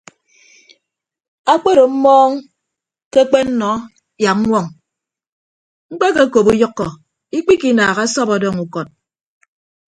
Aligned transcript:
Akpedo 1.53 1.83
mmọọñ 1.91 2.31
ke 3.11 3.19
akpennọ 3.25 3.71
yak 4.23 4.37
ññwoñ 4.43 4.65
mkpekokop 5.91 6.47
uyʌkkọ 6.53 6.85
ikpikinaaha 7.37 8.01
asọp 8.07 8.29
ọdọñ 8.35 8.55
ukọd. 8.65 8.87